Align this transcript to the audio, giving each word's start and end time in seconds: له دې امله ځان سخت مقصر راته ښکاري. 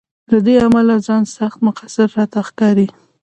له 0.31 0.37
دې 0.45 0.55
امله 0.67 0.95
ځان 1.07 1.23
سخت 1.37 1.57
مقصر 1.67 2.07
راته 2.17 2.39
ښکاري. 2.47 2.87